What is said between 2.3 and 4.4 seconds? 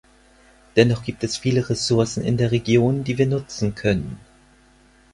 der Region, die wir nutzen können.